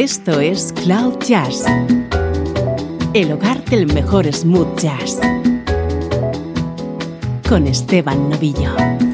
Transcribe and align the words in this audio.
Esto 0.00 0.38
es 0.38 0.72
Cloud 0.84 1.18
Jazz, 1.26 1.64
el 3.14 3.32
hogar 3.32 3.64
del 3.64 3.92
mejor 3.92 4.32
smooth 4.32 4.78
jazz, 4.78 5.18
con 7.48 7.66
Esteban 7.66 8.30
Novillo. 8.30 9.07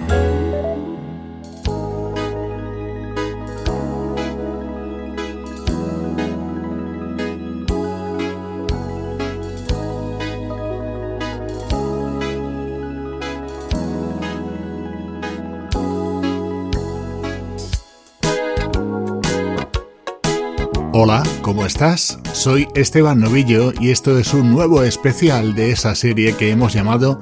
Hola, 21.06 21.22
¿cómo 21.42 21.66
estás? 21.66 22.18
Soy 22.32 22.66
Esteban 22.74 23.20
Novillo 23.20 23.74
y 23.78 23.90
esto 23.90 24.18
es 24.18 24.32
un 24.32 24.50
nuevo 24.50 24.82
especial 24.82 25.54
de 25.54 25.70
esa 25.70 25.94
serie 25.94 26.34
que 26.34 26.50
hemos 26.50 26.72
llamado 26.72 27.20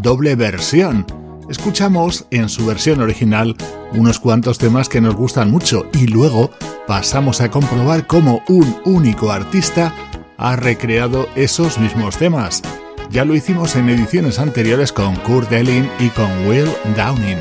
Doble 0.00 0.36
Versión. 0.36 1.04
Escuchamos 1.50 2.26
en 2.30 2.48
su 2.48 2.64
versión 2.64 3.00
original 3.00 3.56
unos 3.90 4.20
cuantos 4.20 4.58
temas 4.58 4.88
que 4.88 5.00
nos 5.00 5.16
gustan 5.16 5.50
mucho 5.50 5.86
y 5.94 6.06
luego 6.06 6.52
pasamos 6.86 7.40
a 7.40 7.50
comprobar 7.50 8.06
cómo 8.06 8.44
un 8.46 8.76
único 8.84 9.32
artista 9.32 9.92
ha 10.36 10.54
recreado 10.54 11.28
esos 11.34 11.80
mismos 11.80 12.16
temas. 12.16 12.62
Ya 13.10 13.24
lo 13.24 13.34
hicimos 13.34 13.74
en 13.74 13.88
ediciones 13.88 14.38
anteriores 14.38 14.92
con 14.92 15.16
Kurt 15.16 15.50
Elling 15.50 15.90
y 15.98 16.08
con 16.10 16.30
Will 16.46 16.70
Downing. 16.96 17.38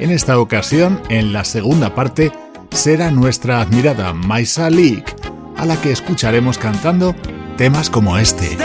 En 0.00 0.10
esta 0.10 0.40
ocasión, 0.40 1.00
en 1.10 1.32
la 1.32 1.44
segunda 1.44 1.94
parte, 1.94 2.32
será 2.70 3.10
nuestra 3.10 3.60
admirada 3.60 4.12
Maisa 4.12 4.70
Leak, 4.70 5.17
a 5.58 5.66
la 5.66 5.76
que 5.80 5.92
escucharemos 5.92 6.58
cantando 6.58 7.14
temas 7.56 7.90
como 7.90 8.16
este. 8.16 8.56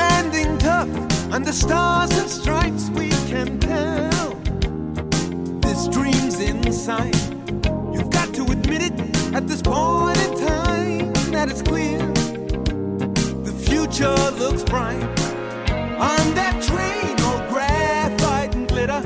On 15.99 16.33
that 16.33 16.61
train, 16.61 17.16
all 17.21 17.39
graphite 17.49 18.55
and 18.55 18.67
glitter, 18.67 19.02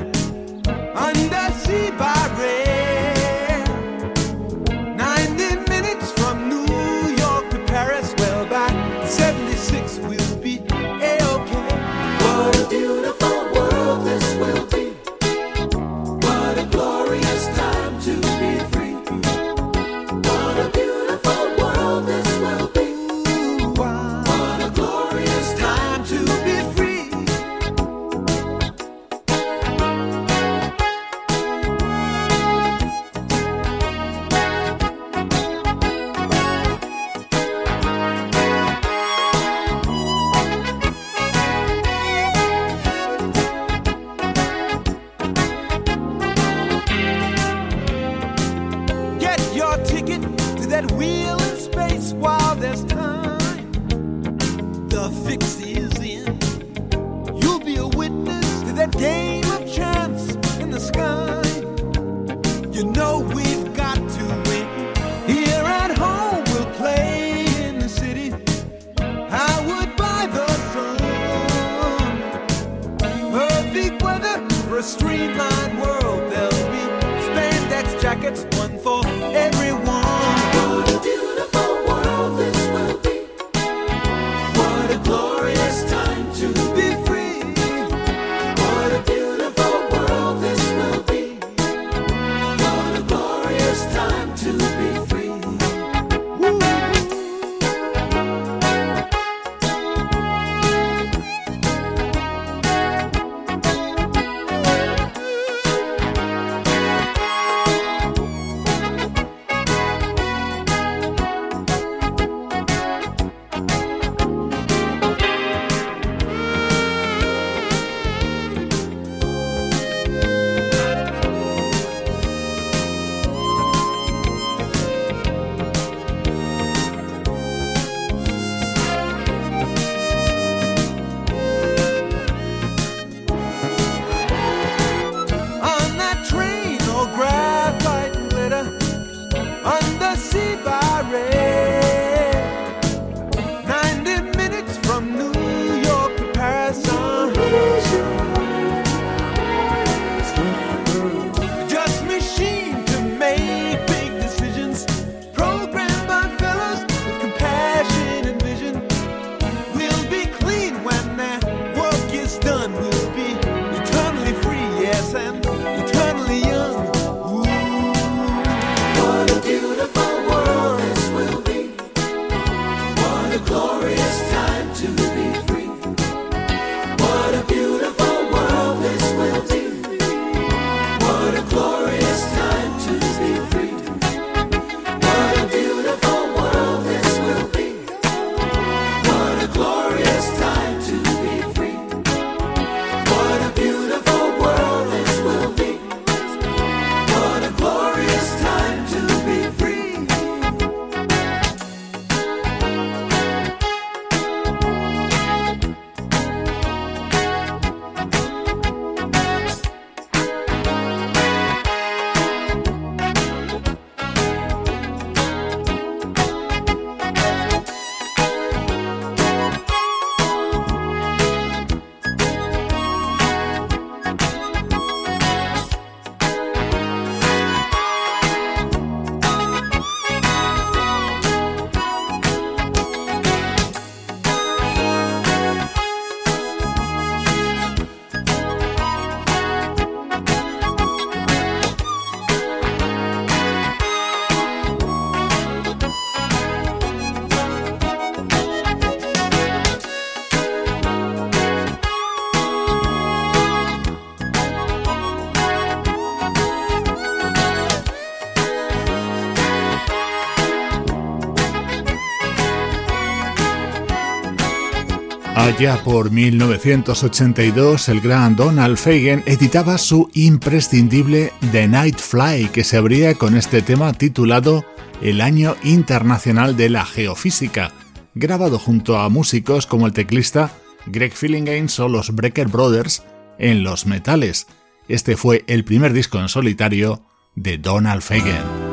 Allá 265.48 265.82
por 265.82 266.10
1982, 266.10 267.88
el 267.88 268.02
gran 268.02 268.36
Donald 268.36 268.76
Fagen 268.76 269.22
editaba 269.24 269.78
su 269.78 270.10
imprescindible 270.12 271.32
The 271.52 271.66
Night 271.66 271.96
Fly, 271.96 272.50
que 272.52 272.64
se 272.64 272.76
abría 272.76 273.14
con 273.14 273.34
este 273.34 273.62
tema 273.62 273.94
titulado 273.94 274.66
El 275.00 275.22
Año 275.22 275.56
Internacional 275.64 276.54
de 276.54 276.68
la 276.68 276.84
Geofísica, 276.84 277.72
grabado 278.14 278.58
junto 278.58 278.98
a 278.98 279.08
músicos 279.08 279.66
como 279.66 279.86
el 279.86 279.94
teclista 279.94 280.52
Greg 280.84 281.14
Fillinganes 281.14 281.80
o 281.80 281.88
los 281.88 282.14
Brecker 282.14 282.48
Brothers 282.48 283.02
en 283.38 283.64
Los 283.64 283.86
Metales. 283.86 284.48
Este 284.86 285.16
fue 285.16 285.44
el 285.46 285.64
primer 285.64 285.94
disco 285.94 286.20
en 286.20 286.28
solitario 286.28 287.06
de 287.36 287.56
Donald 287.56 288.02
Fagen. 288.02 288.67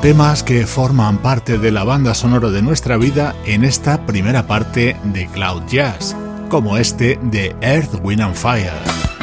Temas 0.00 0.44
que 0.44 0.64
forman 0.66 1.18
parte 1.18 1.58
de 1.58 1.72
la 1.72 1.82
banda 1.82 2.14
sonora 2.14 2.50
de 2.50 2.62
nuestra 2.62 2.96
vida 2.96 3.34
en 3.44 3.64
esta 3.64 4.06
primera 4.06 4.46
parte 4.46 4.96
de 5.02 5.26
Cloud 5.26 5.62
Jazz, 5.68 6.14
como 6.48 6.76
este 6.76 7.18
de 7.22 7.56
Earth, 7.60 8.00
Wind 8.02 8.22
and 8.22 8.36
Fire. 8.36 9.17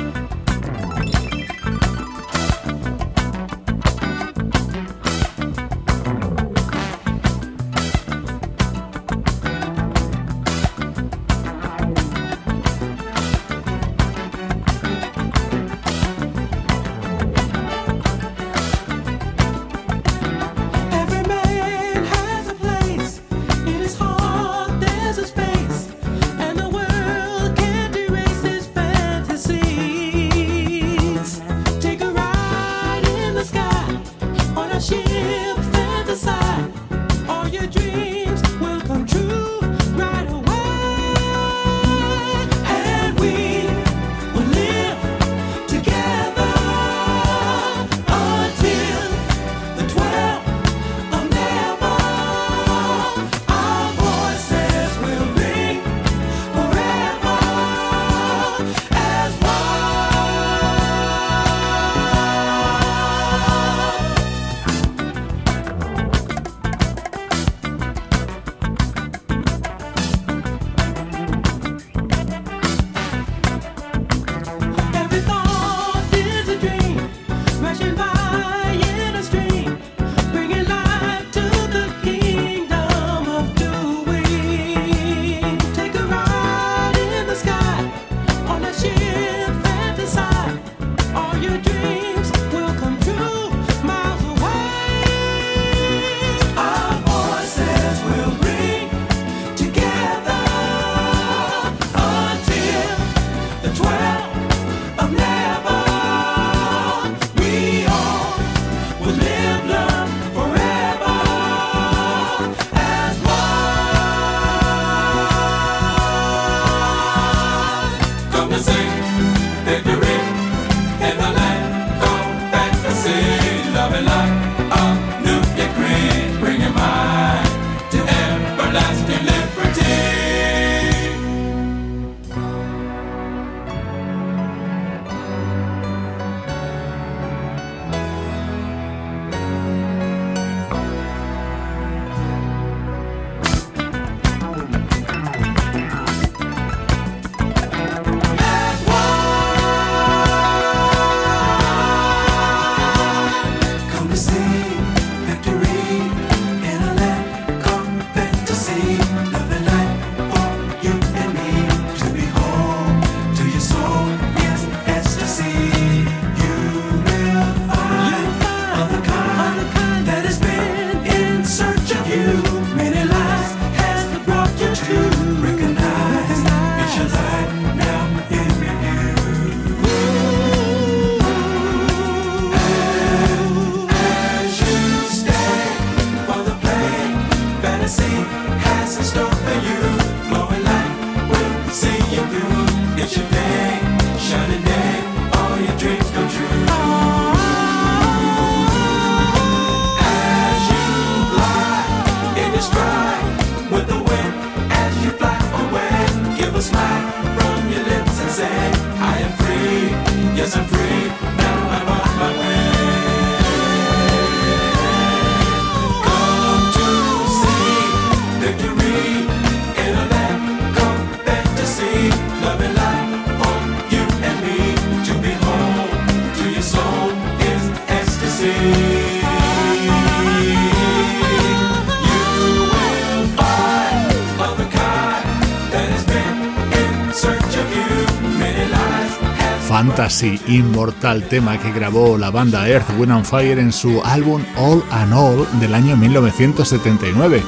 Fantasy 239.76 240.40
inmortal 240.48 241.28
tema 241.28 241.60
que 241.60 241.70
grabó 241.70 242.18
la 242.18 242.32
banda 242.32 242.66
Earth, 242.70 242.98
Wind 242.98 243.12
and 243.12 243.26
Fire 243.26 243.60
en 243.60 243.74
su 243.74 244.02
álbum 244.06 244.42
All 244.56 244.82
and 244.90 245.14
All 245.14 245.46
del 245.60 245.76
año 245.76 245.98
1979, 245.98 247.44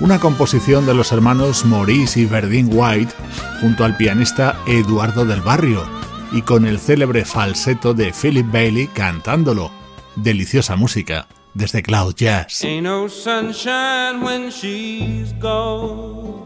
una 0.00 0.18
composición 0.18 0.86
de 0.86 0.94
los 0.94 1.12
hermanos 1.12 1.66
Maurice 1.66 2.20
y 2.20 2.24
Verdine 2.24 2.74
White 2.74 3.12
junto 3.60 3.84
al 3.84 3.94
pianista 3.94 4.58
Eduardo 4.66 5.26
del 5.26 5.42
Barrio 5.42 5.84
y 6.32 6.40
con 6.40 6.64
el 6.64 6.78
célebre 6.78 7.26
falseto 7.26 7.92
de 7.92 8.10
Philip 8.10 8.50
Bailey 8.50 8.86
cantándolo. 8.86 9.70
Deliciosa 10.14 10.76
música 10.76 11.28
desde 11.52 11.82
Cloud 11.82 12.14
Jazz. 12.14 12.64
Ain't 12.64 12.84
no 12.84 13.06
sunshine 13.06 14.22
when 14.22 14.48
she's 14.48 15.38
gone. 15.40 16.45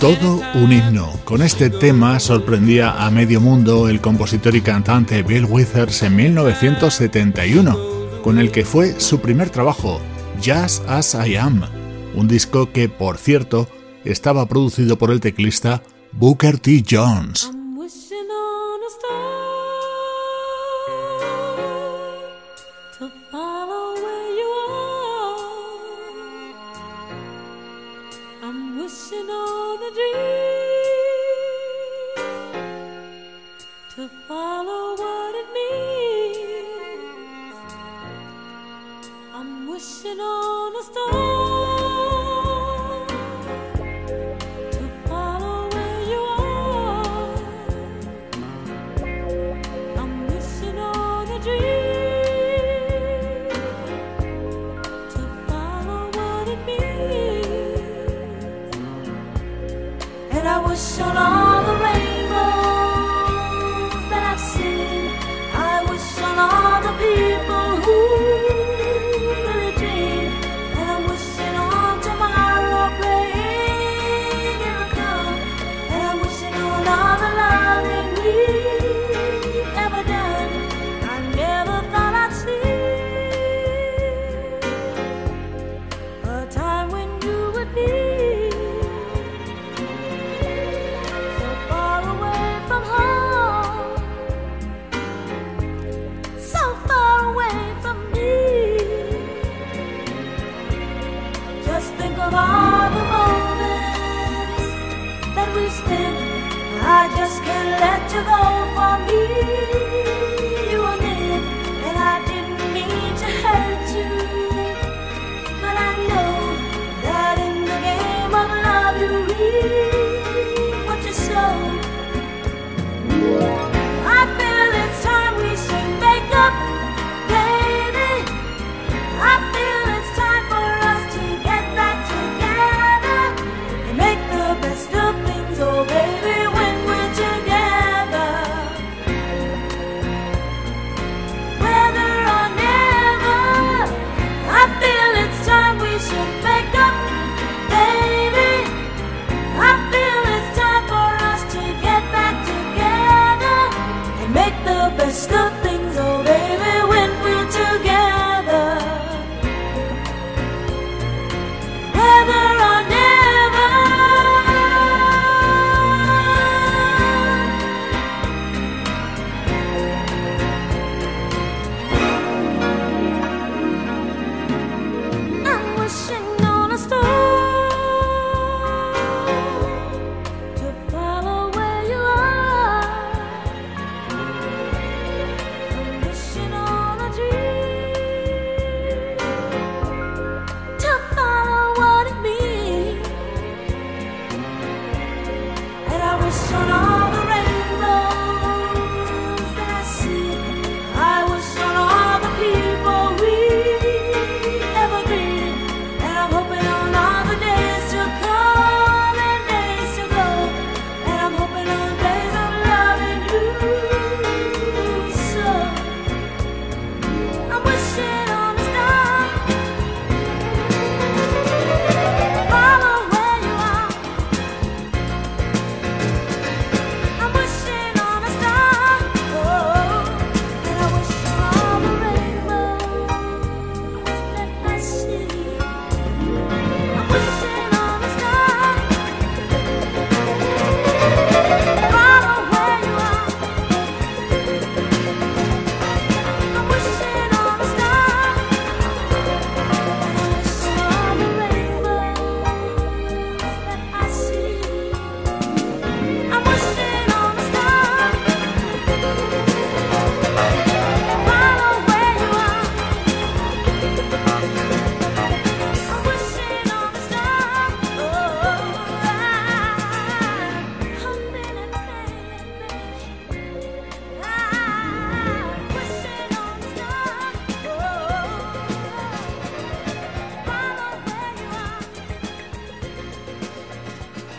Todo 0.00 0.40
un 0.54 0.72
himno. 0.72 1.12
Con 1.24 1.42
este 1.42 1.70
tema 1.70 2.20
sorprendía 2.20 3.04
a 3.04 3.10
medio 3.10 3.40
mundo 3.40 3.88
el 3.88 4.00
compositor 4.00 4.54
y 4.54 4.60
cantante 4.60 5.24
Bill 5.24 5.44
Withers 5.44 6.04
en 6.04 6.14
1971, 6.14 7.76
con 8.22 8.38
el 8.38 8.52
que 8.52 8.64
fue 8.64 9.00
su 9.00 9.18
primer 9.20 9.50
trabajo, 9.50 10.00
Just 10.36 10.88
As 10.88 11.14
I 11.14 11.34
Am, 11.34 11.62
un 12.14 12.28
disco 12.28 12.70
que, 12.70 12.88
por 12.88 13.18
cierto, 13.18 13.68
estaba 14.04 14.46
producido 14.46 14.96
por 14.98 15.10
el 15.10 15.18
teclista 15.18 15.82
Booker 16.12 16.60
T. 16.60 16.84
Jones. 16.88 17.50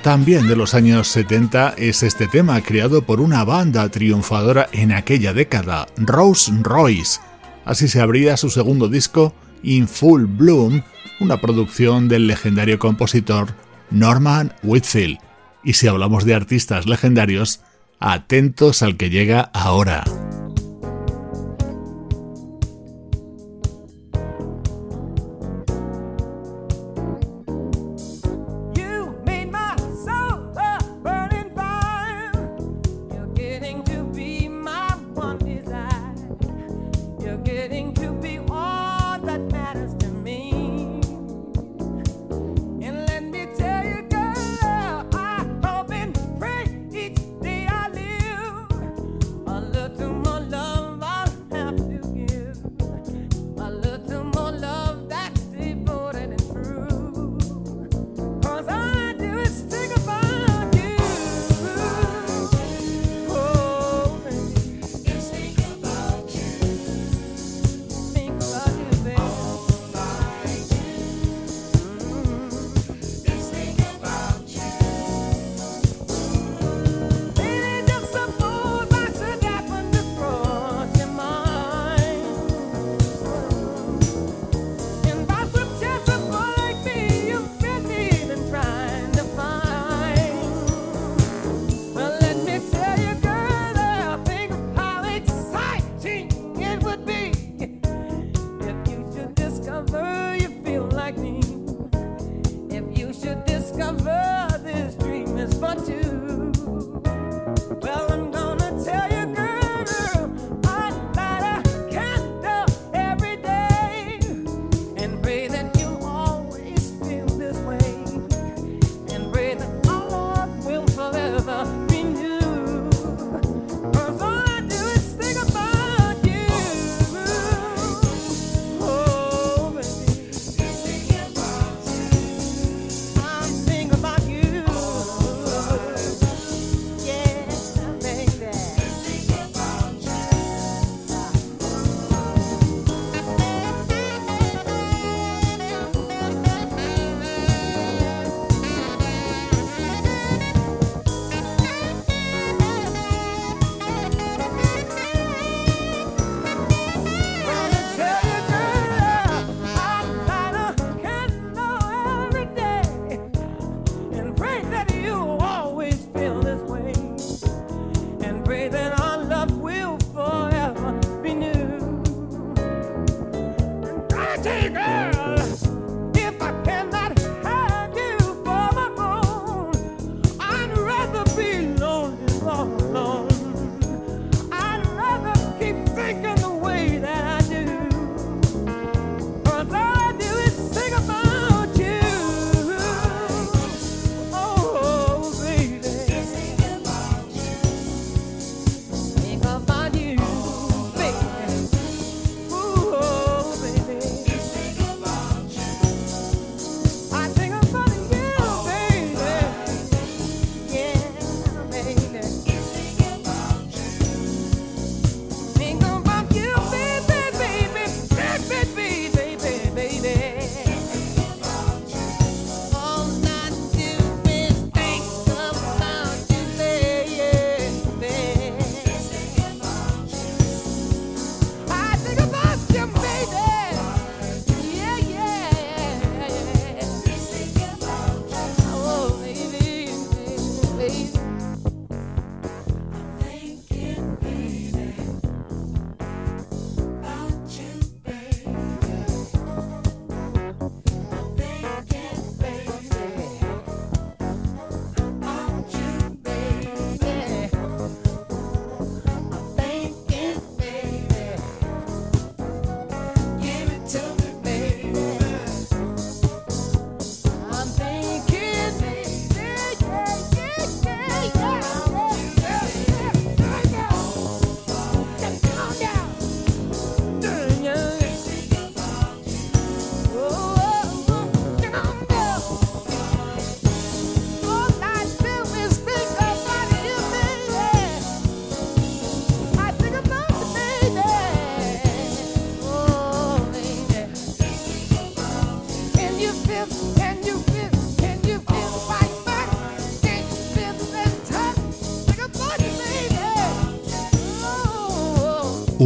También 0.10 0.48
de 0.48 0.56
los 0.56 0.74
años 0.74 1.08
70 1.10 1.76
es 1.78 2.02
este 2.02 2.26
tema 2.28 2.60
creado 2.62 3.04
por 3.04 3.22
una 3.22 3.44
banda 3.44 3.88
triunfadora 3.90 4.68
en 4.72 4.92
aquella 4.92 5.34
década, 5.34 5.86
Rose 5.98 6.52
Royce. 6.64 7.20
Así 7.64 7.88
se 7.88 8.02
abría 8.02 8.36
su 8.36 8.50
segundo 8.50 8.88
disco, 8.90 9.36
In 9.62 9.88
Full 9.88 10.24
Bloom, 10.24 10.82
una 11.20 11.40
producción 11.40 12.08
del 12.08 12.26
legendario 12.26 12.80
compositor 12.80 13.54
Norman 13.92 14.52
Whitfield. 14.64 15.20
Y 15.64 15.74
si 15.74 15.88
hablamos 15.88 16.26
de 16.26 16.34
artistas 16.34 16.88
legendarios, 16.88 17.62
atentos 18.00 18.82
al 18.82 18.98
que 18.98 19.12
llega 19.12 19.52
ahora. 19.54 20.06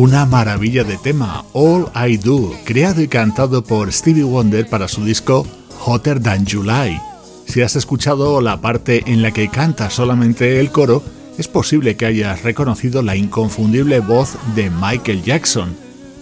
Una 0.04 0.26
maravilla 0.26 0.84
de 0.84 0.98
tema, 0.98 1.46
All 1.54 1.90
I 1.96 2.18
Do, 2.18 2.52
creado 2.66 3.02
y 3.02 3.08
cantado 3.08 3.64
por 3.64 3.90
Stevie 3.94 4.26
Wonder 4.26 4.68
para 4.68 4.90
su 4.90 5.06
disco 5.06 5.48
Hotter 5.86 6.22
Than 6.22 6.46
July. 6.46 7.00
Si 7.48 7.62
has 7.62 7.78
escuchado 7.78 8.42
la 8.42 8.60
parte 8.60 9.04
en 9.06 9.22
la 9.22 9.32
que 9.32 9.48
canta 9.48 9.90
solamente 9.90 10.60
el 10.60 10.72
coro, 10.72 11.02
es 11.38 11.48
posible 11.48 11.96
que 11.96 12.06
hayas 12.06 12.44
reconocido 12.44 13.02
la 13.02 13.16
inconfundible 13.16 14.02
voz 14.02 14.36
de 14.56 14.70
Michael 14.70 15.24
Jackson. 15.24 15.74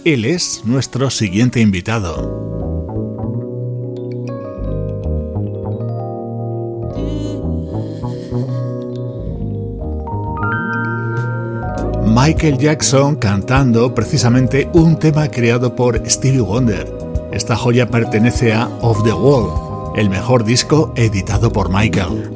Él 0.04 0.26
es 0.26 0.62
nuestro 0.64 1.10
siguiente 1.10 1.58
invitado. 1.58 2.61
Michael 12.24 12.56
Jackson 12.56 13.16
cantando 13.16 13.92
precisamente 13.92 14.70
un 14.74 14.96
tema 14.96 15.26
creado 15.26 15.74
por 15.74 16.08
Stevie 16.08 16.40
Wonder. 16.40 16.86
Esta 17.32 17.56
joya 17.56 17.90
pertenece 17.90 18.52
a 18.52 18.68
Off 18.80 19.02
the 19.02 19.12
Wall, 19.12 19.92
el 19.96 20.08
mejor 20.08 20.44
disco 20.44 20.92
editado 20.94 21.50
por 21.52 21.68
Michael. 21.68 22.30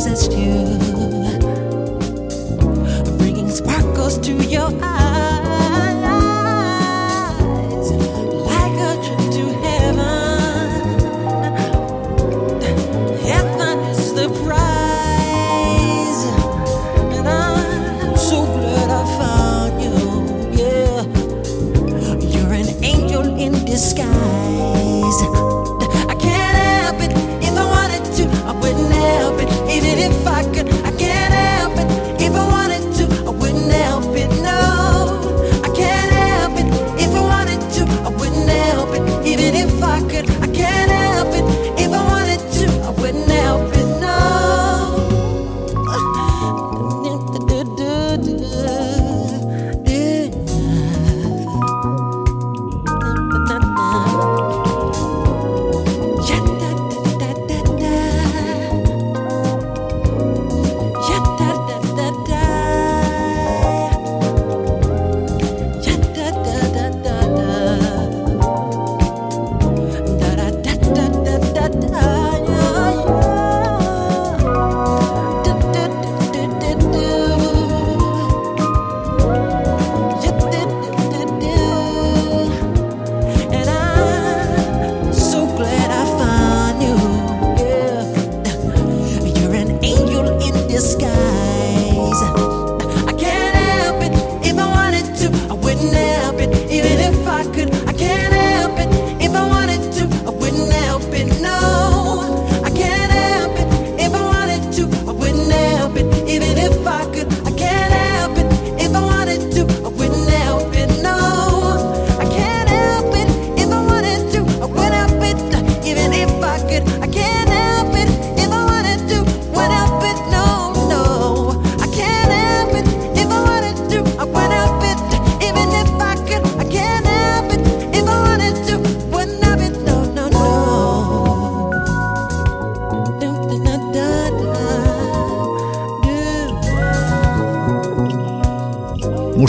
roses 0.00 0.28
too, 0.28 0.78
bringing 3.18 3.50
sparkles 3.50 4.18
to 4.18 4.32
your 4.48 4.70
eyes. 4.82 4.99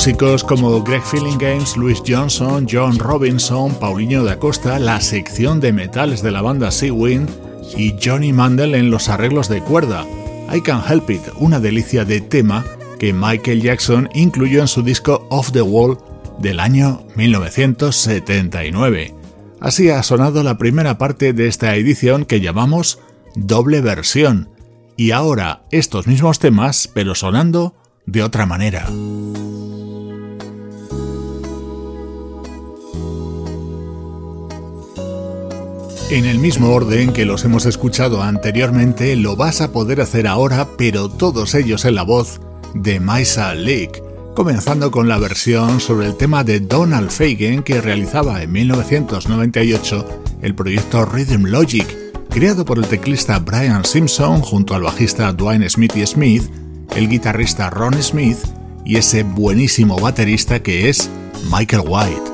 Músicos 0.01 0.43
como 0.43 0.81
Greg 0.81 1.03
Feeling 1.03 1.37
Games, 1.37 1.77
Louis 1.77 2.01
Johnson, 2.03 2.65
John 2.67 2.97
Robinson, 2.97 3.71
Paulinho 3.75 4.23
da 4.23 4.39
Costa, 4.39 4.79
la 4.79 4.99
sección 4.99 5.59
de 5.59 5.71
metales 5.73 6.23
de 6.23 6.31
la 6.31 6.41
banda 6.41 6.71
Sea 6.71 6.91
Wind 6.91 7.29
y 7.77 7.93
Johnny 8.03 8.33
Mandel 8.33 8.73
en 8.73 8.89
los 8.89 9.09
arreglos 9.09 9.47
de 9.47 9.61
cuerda. 9.61 10.07
I 10.51 10.61
Can 10.61 10.81
Help 10.89 11.07
It, 11.11 11.21
una 11.35 11.59
delicia 11.59 12.03
de 12.03 12.19
tema 12.19 12.65
que 12.97 13.13
Michael 13.13 13.61
Jackson 13.61 14.09
incluyó 14.15 14.61
en 14.61 14.67
su 14.67 14.81
disco 14.81 15.27
Off 15.29 15.51
the 15.51 15.61
Wall 15.61 15.99
del 16.39 16.59
año 16.59 17.05
1979. 17.15 19.13
Así 19.59 19.91
ha 19.91 20.01
sonado 20.01 20.41
la 20.41 20.57
primera 20.57 20.97
parte 20.97 21.31
de 21.31 21.47
esta 21.47 21.75
edición 21.75 22.25
que 22.25 22.41
llamamos 22.41 22.97
doble 23.35 23.81
versión. 23.81 24.49
Y 24.97 25.11
ahora 25.11 25.61
estos 25.69 26.07
mismos 26.07 26.39
temas, 26.39 26.89
pero 26.91 27.13
sonando 27.13 27.75
de 28.07 28.23
otra 28.23 28.47
manera. 28.47 28.87
En 36.11 36.25
el 36.25 36.39
mismo 36.39 36.71
orden 36.71 37.13
que 37.13 37.23
los 37.23 37.45
hemos 37.45 37.65
escuchado 37.65 38.21
anteriormente, 38.21 39.15
lo 39.15 39.37
vas 39.37 39.61
a 39.61 39.71
poder 39.71 40.01
hacer 40.01 40.27
ahora, 40.27 40.67
pero 40.77 41.07
todos 41.07 41.55
ellos 41.55 41.85
en 41.85 41.95
la 41.95 42.03
voz 42.03 42.41
de 42.73 42.99
Maisa 42.99 43.55
Lake, 43.55 44.03
comenzando 44.35 44.91
con 44.91 45.07
la 45.07 45.17
versión 45.17 45.79
sobre 45.79 46.07
el 46.07 46.17
tema 46.17 46.43
de 46.43 46.59
Donald 46.59 47.11
Fagen 47.11 47.63
que 47.63 47.79
realizaba 47.79 48.43
en 48.43 48.51
1998 48.51 50.05
el 50.41 50.53
proyecto 50.53 51.05
Rhythm 51.05 51.45
Logic, 51.45 51.87
creado 52.29 52.65
por 52.65 52.77
el 52.77 52.87
teclista 52.87 53.39
Brian 53.39 53.85
Simpson 53.85 54.41
junto 54.41 54.75
al 54.75 54.81
bajista 54.81 55.31
Dwayne 55.31 55.69
Smithy 55.69 56.05
Smith, 56.05 56.43
el 56.93 57.07
guitarrista 57.07 57.69
Ron 57.69 58.03
Smith 58.03 58.39
y 58.83 58.97
ese 58.97 59.23
buenísimo 59.23 59.97
baterista 59.97 60.61
que 60.61 60.89
es 60.89 61.09
Michael 61.49 61.83
White. 61.87 62.30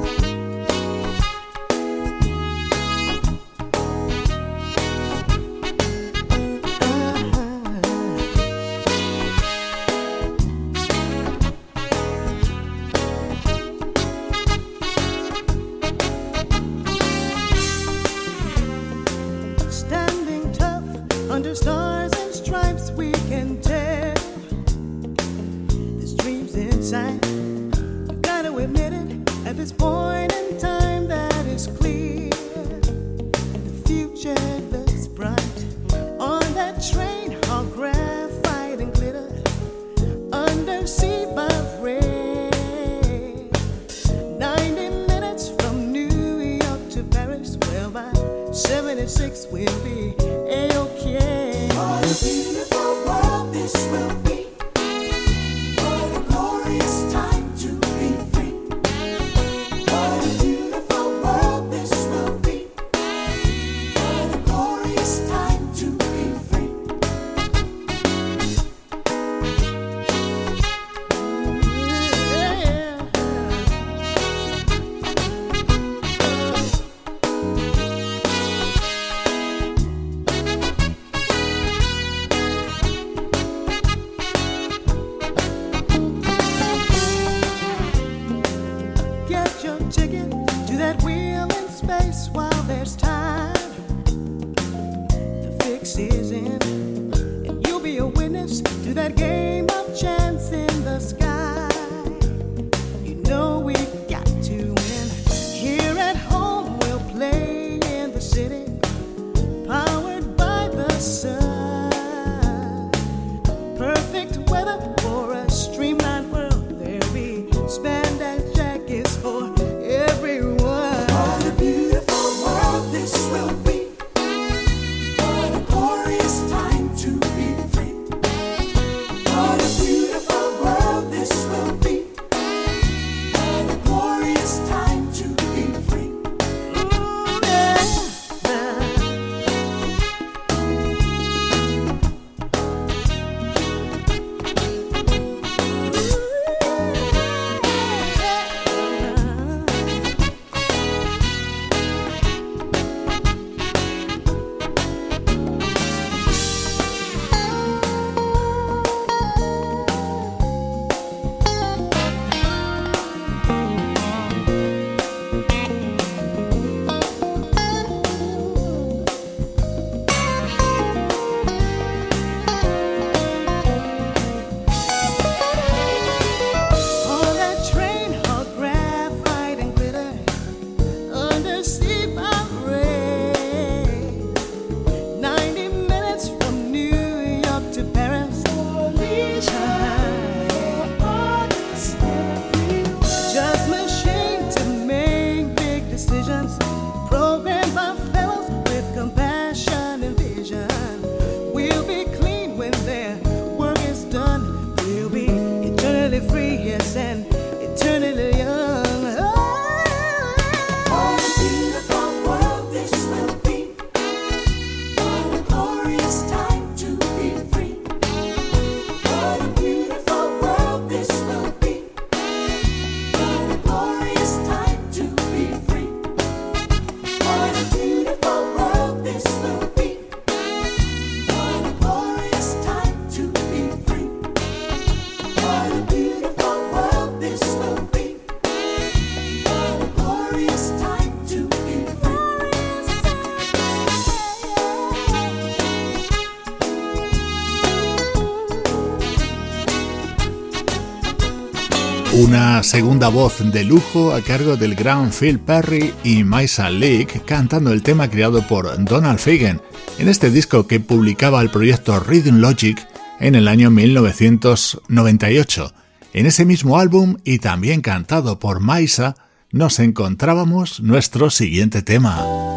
Segunda 252.67 253.07
voz 253.07 253.37
de 253.39 253.63
lujo 253.63 254.13
a 254.13 254.21
cargo 254.21 254.57
del 254.57 254.75
gran 254.75 255.11
Phil 255.11 255.39
Perry 255.39 255.93
y 256.03 256.25
Maisa 256.25 256.69
Leak 256.69 257.23
cantando 257.23 257.71
el 257.71 257.81
tema 257.81 258.09
creado 258.09 258.45
por 258.45 258.83
Donald 258.83 259.19
Fagen 259.19 259.61
en 259.97 260.09
este 260.09 260.29
disco 260.29 260.67
que 260.67 260.81
publicaba 260.81 261.41
el 261.41 261.49
proyecto 261.49 261.97
Rhythm 262.01 262.41
Logic 262.41 262.85
en 263.21 263.35
el 263.35 263.47
año 263.47 263.71
1998. 263.71 265.73
En 266.11 266.25
ese 266.25 266.43
mismo 266.43 266.77
álbum 266.77 267.15
y 267.23 267.39
también 267.39 267.79
cantado 267.79 268.37
por 268.37 268.59
Maisa 268.59 269.15
nos 269.51 269.79
encontrábamos 269.79 270.81
nuestro 270.81 271.29
siguiente 271.29 271.83
tema. 271.83 272.56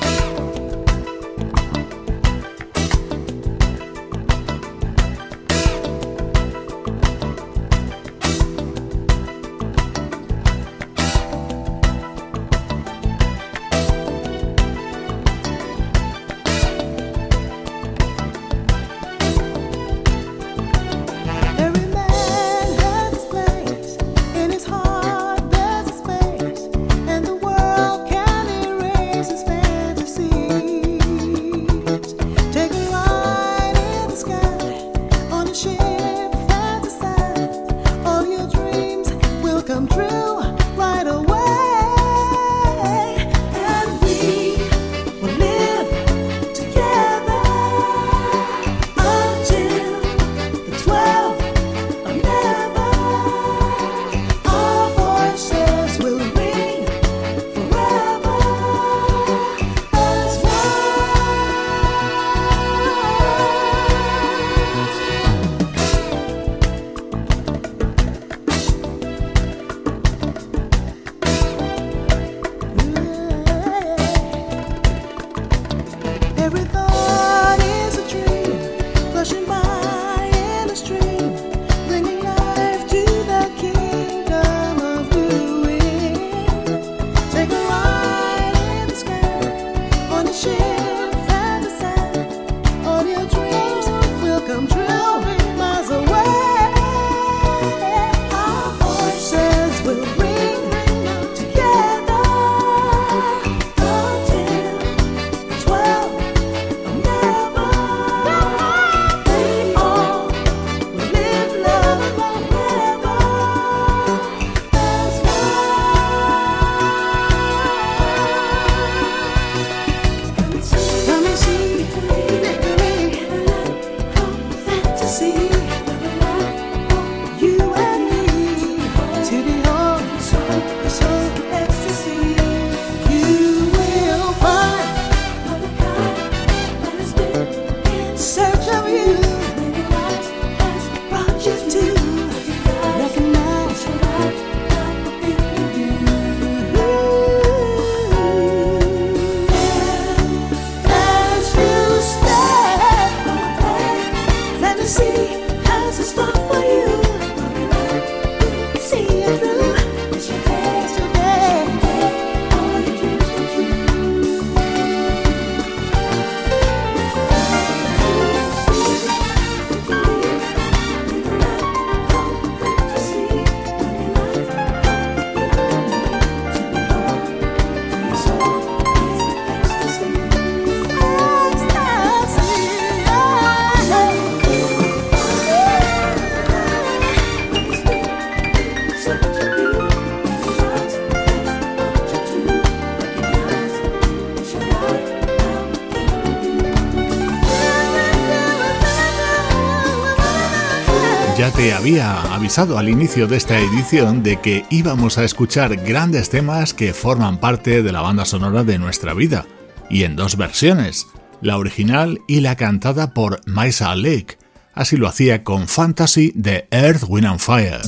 Había 201.81 202.35
avisado 202.35 202.77
al 202.77 202.89
inicio 202.89 203.25
de 203.25 203.37
esta 203.37 203.57
edición 203.57 204.21
de 204.21 204.39
que 204.39 204.65
íbamos 204.69 205.17
a 205.17 205.23
escuchar 205.23 205.77
grandes 205.77 206.29
temas 206.29 206.75
que 206.75 206.93
forman 206.93 207.39
parte 207.39 207.81
de 207.81 207.91
la 207.91 208.01
banda 208.01 208.23
sonora 208.25 208.63
de 208.63 208.77
nuestra 208.77 209.15
vida, 209.15 209.47
y 209.89 210.03
en 210.03 210.15
dos 210.15 210.37
versiones, 210.37 211.07
la 211.41 211.57
original 211.57 212.21
y 212.27 212.41
la 212.41 212.55
cantada 212.55 213.15
por 213.15 213.41
Maisa 213.47 213.95
Lake. 213.95 214.37
Así 214.75 214.95
lo 214.95 215.07
hacía 215.07 215.43
con 215.43 215.67
Fantasy 215.67 216.31
de 216.35 216.67
Earth, 216.69 217.05
Wind 217.07 217.25
and 217.25 217.39
Fire. 217.39 217.81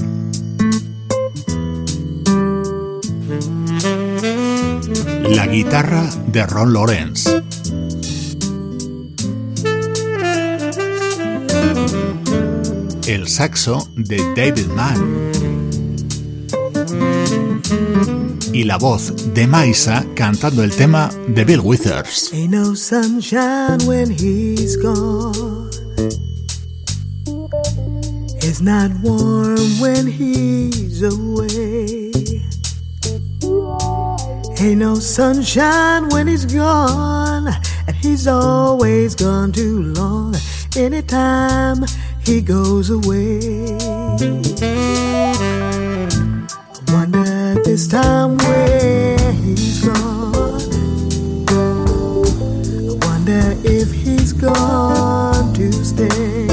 La 5.30 5.46
guitarra 5.46 6.10
de 6.30 6.48
Ron 6.48 6.74
Lawrence. 6.74 7.43
El 13.06 13.28
saxo 13.28 13.88
de 13.96 14.18
David 14.34 14.68
Mann. 14.68 15.32
Y 18.54 18.64
la 18.64 18.78
voz 18.78 19.14
de 19.34 19.46
Maisa 19.46 20.06
cantando 20.16 20.64
el 20.64 20.72
tema 20.72 21.10
de 21.28 21.44
Bill 21.44 21.60
Withers. 21.60 22.32
Ain't 22.34 22.52
no 22.52 22.76
sunshine 22.76 23.86
when 23.86 24.10
he's 24.10 24.78
gone. 24.78 25.70
It's 28.42 28.62
not 28.62 28.92
warm 29.02 29.58
when 29.82 30.08
he's 30.08 31.04
away. 31.04 32.12
Ain't 34.60 34.78
no 34.78 34.96
sunshine 34.96 36.08
when 36.10 36.28
he's 36.28 36.46
gone, 36.46 37.50
and 37.86 37.96
he's 37.98 38.28
always 38.28 39.14
gone 39.14 39.52
too 39.52 39.94
long. 39.94 40.36
Anytime 40.76 41.86
he 42.26 42.42
goes 42.42 42.90
away. 42.90 43.40
I 45.80 46.08
wonder 46.92 47.62
this 47.64 47.88
time 47.88 48.38
where 48.38 49.32
he's 49.34 49.86
gone. 49.86 50.34
I 51.50 53.08
wonder 53.08 53.56
if 53.64 53.92
he's 53.92 54.32
gone 54.32 55.54
to 55.54 55.72
stay. 55.72 56.48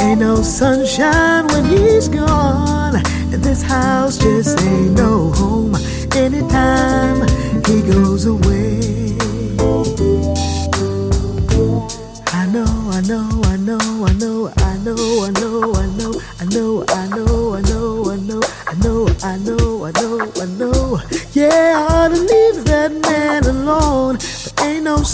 Ain't 0.00 0.20
no 0.20 0.36
sunshine 0.42 1.46
when 1.48 1.64
he's 1.64 2.08
gone, 2.08 2.96
and 2.96 3.42
this 3.42 3.62
house 3.62 4.16
just 4.18 4.60
ain't 4.62 4.92
no 4.92 5.30
home. 5.32 5.74
Anytime 6.14 7.26
he 7.66 7.82
goes 7.82 8.26
away. 8.26 8.81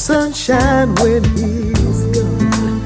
Sunshine 0.09 0.95
when 1.03 1.23
he's 1.37 2.01
gone. 2.17 2.81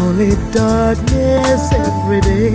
Only 0.00 0.34
darkness 0.50 1.62
every 1.74 2.22
day. 2.22 2.54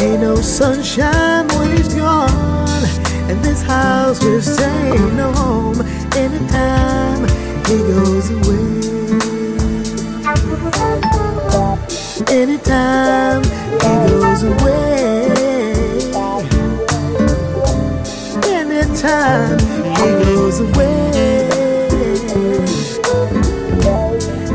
Ain't 0.00 0.20
no 0.22 0.36
sunshine 0.36 1.48
when 1.48 1.76
he's 1.76 1.92
gone. 1.92 2.84
And 3.28 3.42
this 3.42 3.62
house 3.62 4.20
just 4.20 4.60
ain't 4.60 5.14
no 5.14 5.32
home 5.32 5.80
anytime 6.14 7.22
he 7.66 7.78
goes 7.92 8.30
away. 8.30 8.70
Anytime 12.28 13.42
he 13.42 13.92
goes 14.08 14.42
away. 14.44 14.89
He 19.00 19.06
goes 19.06 20.60
away. 20.60 21.48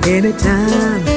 Anytime 0.07 1.14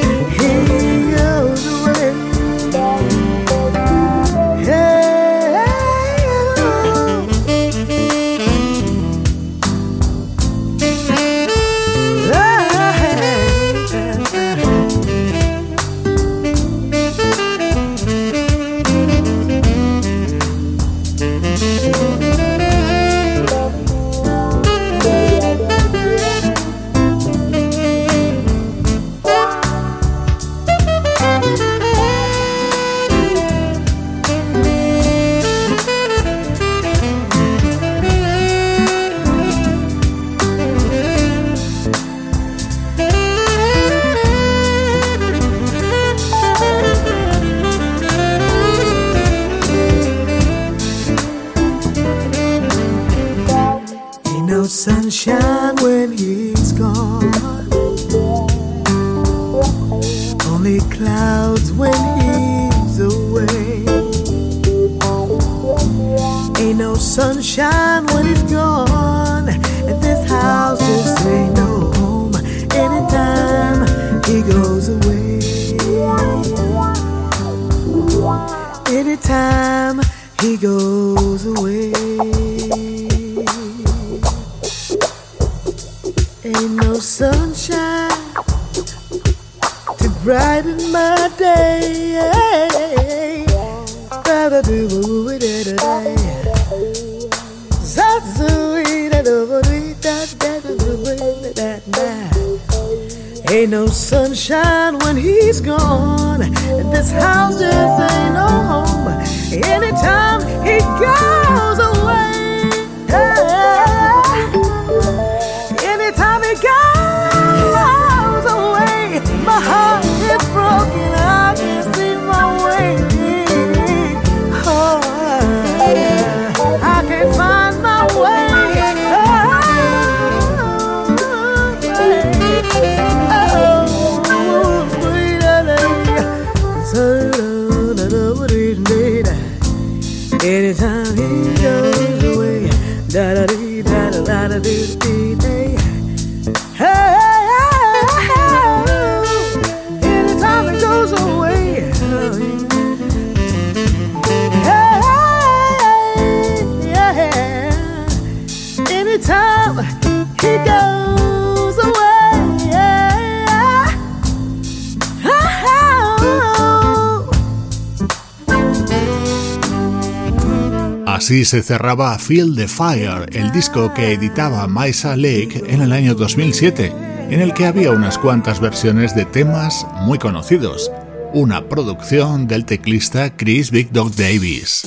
Así 171.28 171.44
se 171.44 171.62
cerraba 171.62 172.18
Feel 172.18 172.56
the 172.56 172.66
Fire, 172.66 173.28
el 173.34 173.52
disco 173.52 173.92
que 173.92 174.14
editaba 174.14 174.66
Maisa 174.66 175.14
Lake 175.14 175.62
en 175.66 175.82
el 175.82 175.92
año 175.92 176.14
2007, 176.14 176.90
en 177.28 177.42
el 177.42 177.52
que 177.52 177.66
había 177.66 177.90
unas 177.90 178.16
cuantas 178.16 178.60
versiones 178.60 179.14
de 179.14 179.26
temas 179.26 179.86
muy 180.00 180.18
conocidos, 180.18 180.90
una 181.34 181.68
producción 181.68 182.46
del 182.46 182.64
teclista 182.64 183.36
Chris 183.36 183.70
Big 183.70 183.92
Dog 183.92 184.16
Davis. 184.16 184.86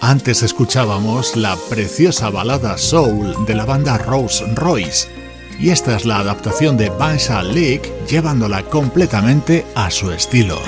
Antes 0.00 0.42
escuchábamos 0.42 1.36
la 1.36 1.58
preciosa 1.68 2.30
balada 2.30 2.78
Soul 2.78 3.44
de 3.46 3.54
la 3.54 3.66
banda 3.66 3.98
Rose 3.98 4.42
Royce, 4.54 5.23
y 5.58 5.70
esta 5.70 5.96
es 5.96 6.04
la 6.04 6.18
adaptación 6.18 6.76
de 6.76 6.90
Bansa 6.90 7.42
Lake 7.42 7.92
llevándola 8.08 8.62
completamente 8.64 9.64
a 9.74 9.90
su 9.90 10.10
estilo. 10.10 10.58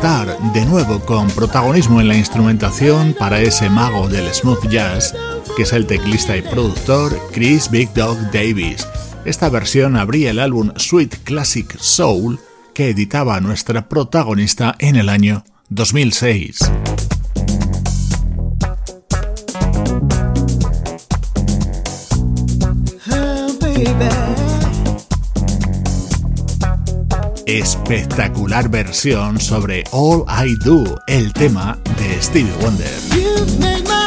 De 0.00 0.64
nuevo 0.64 0.98
con 1.00 1.28
protagonismo 1.28 2.00
en 2.00 2.08
la 2.08 2.16
instrumentación 2.16 3.14
para 3.18 3.38
ese 3.42 3.68
mago 3.68 4.08
del 4.08 4.32
smooth 4.32 4.66
jazz, 4.70 5.14
que 5.54 5.64
es 5.64 5.74
el 5.74 5.86
teclista 5.86 6.34
y 6.38 6.40
productor 6.40 7.14
Chris 7.32 7.70
Big 7.70 7.92
Dog 7.92 8.16
Davis. 8.32 8.88
Esta 9.26 9.50
versión 9.50 9.98
abría 9.98 10.30
el 10.30 10.38
álbum 10.38 10.72
Sweet 10.74 11.16
Classic 11.22 11.78
Soul 11.78 12.40
que 12.72 12.88
editaba 12.88 13.40
nuestra 13.40 13.90
protagonista 13.90 14.74
en 14.78 14.96
el 14.96 15.10
año 15.10 15.44
2006. 15.68 16.60
espectacular 27.90 28.68
versión 28.68 29.40
sobre 29.40 29.82
All 29.90 30.24
I 30.46 30.54
Do, 30.54 31.02
el 31.08 31.32
tema 31.32 31.76
de 31.98 32.22
Stevie 32.22 32.52
Wonder. 32.60 33.99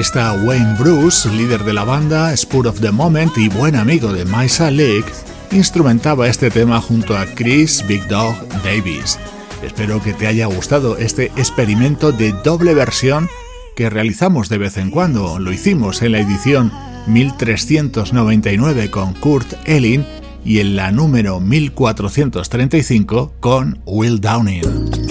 Guitarrista 0.00 0.32
Wayne 0.32 0.76
Bruce, 0.78 1.28
líder 1.28 1.62
de 1.62 1.74
la 1.74 1.84
banda, 1.84 2.34
Spur 2.34 2.66
of 2.66 2.80
the 2.80 2.90
Moment 2.90 3.36
y 3.36 3.50
buen 3.50 3.76
amigo 3.76 4.14
de 4.14 4.24
Maisa 4.24 4.70
Lake, 4.70 5.04
instrumentaba 5.52 6.26
este 6.26 6.50
tema 6.50 6.80
junto 6.80 7.14
a 7.18 7.26
Chris 7.26 7.84
Big 7.86 8.08
Dog 8.08 8.34
Davis. 8.64 9.18
Espero 9.62 10.02
que 10.02 10.14
te 10.14 10.26
haya 10.26 10.46
gustado 10.46 10.96
este 10.96 11.26
experimento 11.36 12.12
de 12.12 12.32
doble 12.42 12.72
versión 12.72 13.28
que 13.76 13.90
realizamos 13.90 14.48
de 14.48 14.56
vez 14.56 14.78
en 14.78 14.90
cuando. 14.90 15.38
Lo 15.38 15.52
hicimos 15.52 16.00
en 16.00 16.12
la 16.12 16.20
edición 16.20 16.72
1399 17.06 18.90
con 18.90 19.12
Kurt 19.12 19.52
Elling 19.66 20.06
y 20.46 20.60
en 20.60 20.76
la 20.76 20.92
número 20.92 21.40
1435 21.40 23.34
con 23.38 23.82
Will 23.84 24.18
Downing. 24.18 25.09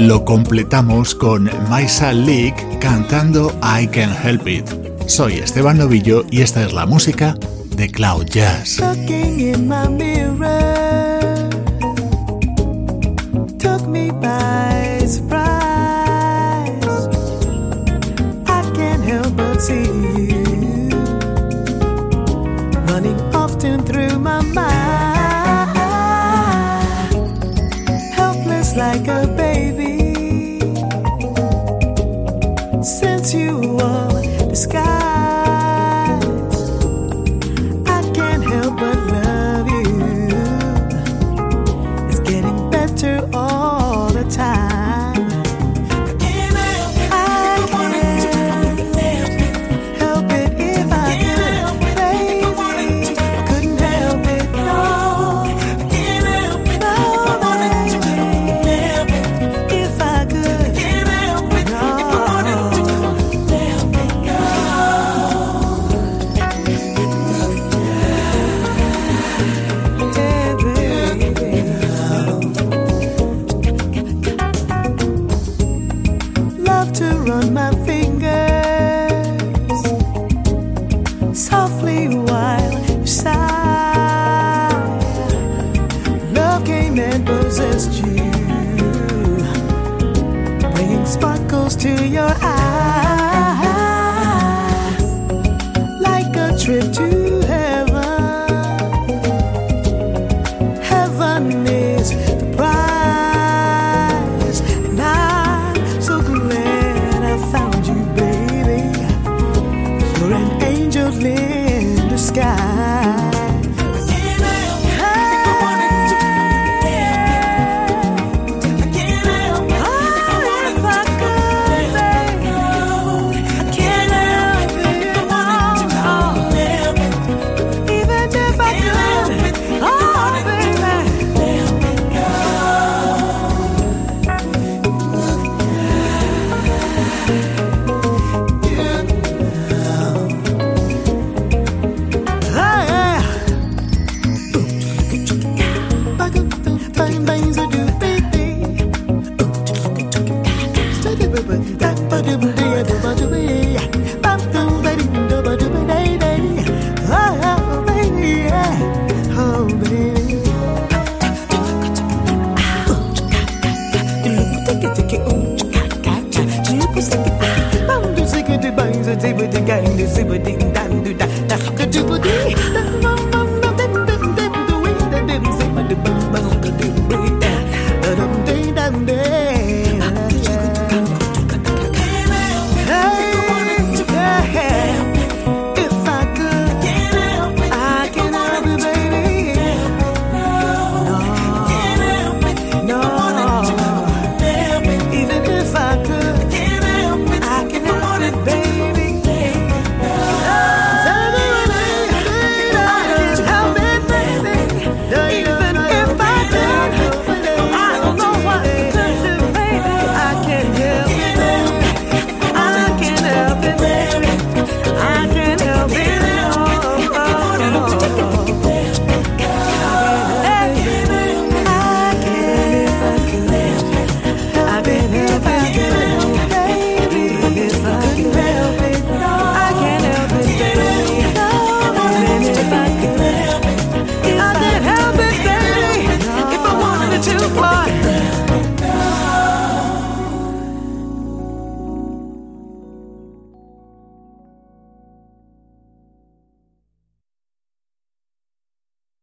Lo 0.00 0.24
completamos 0.24 1.14
con 1.14 1.50
Maisa 1.68 2.14
Leak 2.14 2.78
cantando 2.78 3.52
I 3.62 3.86
Can 3.86 4.10
Help 4.24 4.48
It. 4.48 4.66
Soy 5.06 5.34
Esteban 5.34 5.76
Novillo 5.76 6.24
y 6.30 6.40
esta 6.40 6.64
es 6.64 6.72
la 6.72 6.86
música 6.86 7.36
de 7.76 7.90
Cloud 7.90 8.24
Jazz. 8.24 8.80